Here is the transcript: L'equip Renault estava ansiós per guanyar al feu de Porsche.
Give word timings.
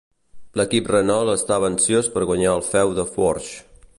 L'equip 0.59 0.87
Renault 0.93 1.33
estava 1.33 1.69
ansiós 1.73 2.11
per 2.15 2.25
guanyar 2.31 2.55
al 2.57 2.65
feu 2.71 2.97
de 3.01 3.09
Porsche. 3.19 3.63